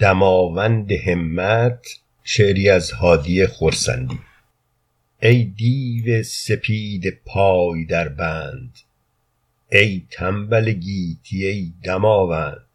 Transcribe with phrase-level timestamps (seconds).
[0.00, 1.86] دماوند همت
[2.24, 4.18] شعری از هادی خرسندی.
[5.22, 8.78] ای دیو سپید پای در بند
[9.72, 12.66] ای تنبل گیتی ای دماوند.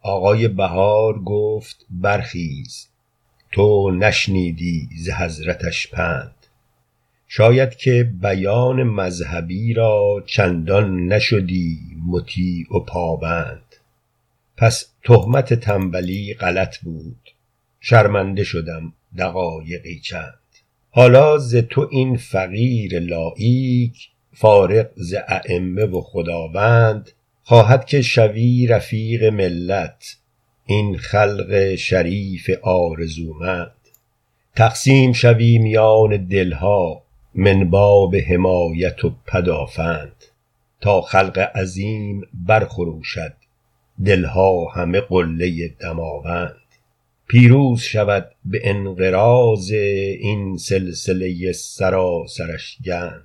[0.00, 2.88] آقای بهار گفت برخیز
[3.52, 6.34] تو نشنیدی ز حضرتش پند.
[7.28, 13.65] شاید که بیان مذهبی را چندان نشدی مطیع و پابند.
[14.56, 17.30] پس تهمت تنبلی غلط بود.
[17.80, 20.38] شرمنده شدم دقایقی چند.
[20.90, 25.14] حالا ز تو این فقیر لاییک فارغ ز
[25.48, 27.10] ایمه و خداوند
[27.42, 30.16] خواهد که شوی رفیق ملت
[30.66, 33.72] این خلق شریف آرزومند.
[34.56, 37.02] تقسیم شوی میان دلها
[37.34, 40.24] من باب حمایت و پدافند.
[40.80, 43.32] تا خلق عظیم برخروشد
[44.04, 46.56] دلها همه قله دماوند.
[47.28, 49.70] پیروز شود به انقراض
[50.20, 53.22] این سلسله سراسرش گند.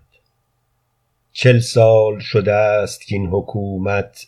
[1.31, 4.27] چل سال شده ست کاین حکومت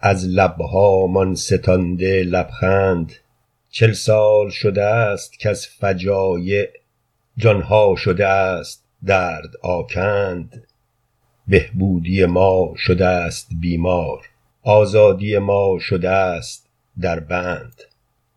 [0.00, 3.12] از لبهامان ستانده لبخند.
[3.70, 6.68] چل سال شده ست کز فجایع
[7.36, 10.66] جانها شده ست درد آکند.
[11.48, 14.28] بهبودی ما شده ست بیمار.
[14.68, 16.68] آزادی ما شده ست
[17.00, 17.82] در بند.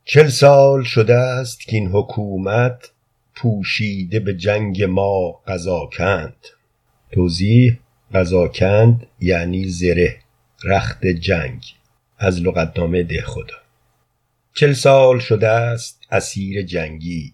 [0.05, 2.91] چل سال شده ست کاین حکومت
[3.35, 6.36] پوشیده به جنگ ما قزاکند.
[7.11, 7.80] توضیح
[8.14, 10.17] قزاکند یعنی زره
[10.63, 11.63] رخت جنگ.
[12.17, 13.57] از لغتنامه دهخدا
[14.53, 17.33] چل سال شده ست اسیر جنگی.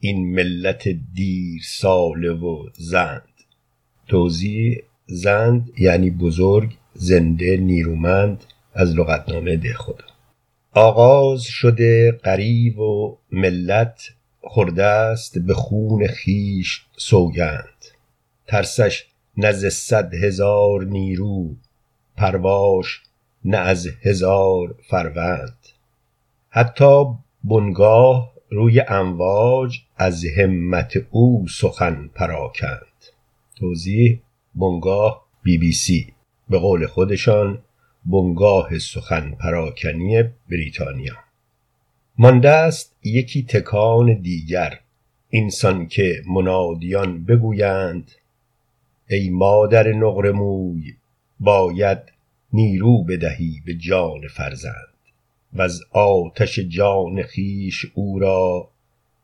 [0.00, 3.22] این ملت دیرساله و زند.
[4.08, 10.04] توضیح زند یعنی بزرگ زنده نیرومند از لغتنامه دهخدا
[10.72, 14.10] آغاز شده غریو و ملت
[14.42, 17.84] خورده ست به خون خویش سوگند.
[18.46, 19.06] ترسش
[19.52, 21.54] ز صد هزار نیرو
[22.16, 23.00] پرواش
[23.44, 25.58] نه از هزار فروند.
[26.50, 27.04] حتی
[27.44, 32.86] بنگاه روی امواج از همت او سخن پراکند.
[33.56, 34.20] توضیح
[34.54, 36.12] بنگاه بی بی سی.
[36.50, 37.58] به قول خودشان
[38.04, 41.14] بنگاه سخن پراکنی بریتانیا.
[42.18, 44.80] مانده ست یکی تکان دیگر
[45.28, 48.10] این سان که منادیان بگویند
[49.10, 50.94] ای مادر نقره موی
[51.40, 51.98] باید
[52.52, 54.94] نیرو بدهی به جان فرزند.
[55.54, 58.70] وز آتش جان خویش او را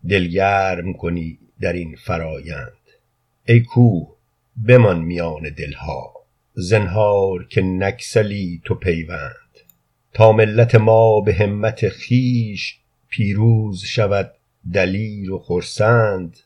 [0.09, 2.73] دل گرم کنی در این فرایند.
[3.45, 4.17] ای کوه
[4.69, 6.16] بمان میان دلها.
[6.59, 9.33] زنهار که نگسلی تو پیوند.
[10.13, 12.79] تا ملت ما به همت خویش
[13.09, 14.35] پیروز شود
[14.73, 16.39] دلیر و خرسند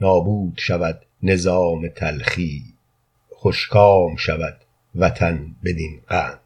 [0.00, 2.62] نابود شود نظام تلخی
[3.30, 4.56] خوش کام شود
[4.94, 6.43] وطن بدین قند.